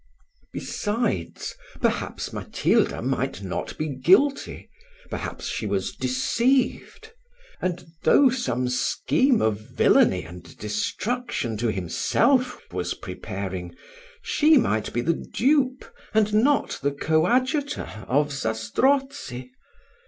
Besides, 0.51 1.53
perhaps 1.79 2.33
Matilda 2.33 3.03
might 3.03 3.43
not 3.43 3.77
be 3.77 3.87
guilty 3.89 4.67
perhaps 5.11 5.45
she 5.45 5.67
was 5.67 5.95
deceived; 5.95 7.11
and 7.61 7.85
though 8.01 8.31
some 8.31 8.67
scheme 8.67 9.43
of 9.43 9.59
villany 9.59 10.23
and 10.23 10.57
destruction 10.57 11.55
to 11.57 11.71
himself 11.71 12.63
was 12.73 12.95
preparing, 12.95 13.75
she 14.23 14.57
might 14.57 14.91
be 14.91 15.01
the 15.01 15.13
dupe, 15.35 15.85
and 16.15 16.33
not 16.33 16.79
the 16.81 16.93
coadjutor, 16.93 18.03
of 18.07 18.31
Zastrozzi. 18.31 19.51